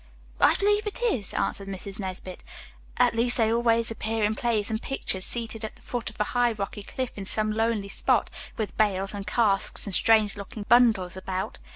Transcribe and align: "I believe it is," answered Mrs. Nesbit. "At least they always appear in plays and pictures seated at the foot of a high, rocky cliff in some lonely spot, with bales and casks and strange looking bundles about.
"I 0.39 0.55
believe 0.55 0.87
it 0.87 0.99
is," 1.03 1.31
answered 1.35 1.67
Mrs. 1.67 1.99
Nesbit. 1.99 2.43
"At 2.97 3.13
least 3.13 3.37
they 3.37 3.53
always 3.53 3.91
appear 3.91 4.23
in 4.23 4.33
plays 4.33 4.71
and 4.71 4.81
pictures 4.81 5.25
seated 5.27 5.63
at 5.63 5.75
the 5.75 5.81
foot 5.83 6.09
of 6.09 6.19
a 6.19 6.23
high, 6.23 6.53
rocky 6.53 6.81
cliff 6.81 7.11
in 7.15 7.25
some 7.27 7.51
lonely 7.51 7.87
spot, 7.87 8.31
with 8.57 8.75
bales 8.77 9.13
and 9.13 9.27
casks 9.27 9.85
and 9.85 9.93
strange 9.93 10.35
looking 10.37 10.63
bundles 10.67 11.15
about. 11.15 11.59